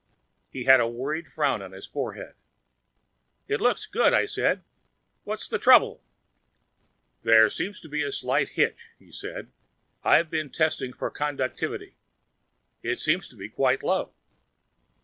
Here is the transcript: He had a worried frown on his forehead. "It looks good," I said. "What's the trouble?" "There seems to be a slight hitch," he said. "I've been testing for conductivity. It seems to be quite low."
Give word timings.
He 0.49 0.63
had 0.63 0.79
a 0.79 0.87
worried 0.87 1.27
frown 1.27 1.61
on 1.61 1.73
his 1.73 1.85
forehead. 1.85 2.33
"It 3.47 3.61
looks 3.61 3.85
good," 3.85 4.15
I 4.15 4.25
said. 4.25 4.63
"What's 5.25 5.47
the 5.47 5.59
trouble?" 5.59 6.01
"There 7.21 7.47
seems 7.51 7.79
to 7.81 7.87
be 7.87 8.01
a 8.01 8.11
slight 8.11 8.49
hitch," 8.53 8.89
he 8.97 9.11
said. 9.11 9.51
"I've 10.03 10.31
been 10.31 10.49
testing 10.49 10.91
for 10.91 11.11
conductivity. 11.11 11.97
It 12.81 12.97
seems 12.97 13.27
to 13.27 13.35
be 13.35 13.47
quite 13.47 13.83
low." 13.83 14.11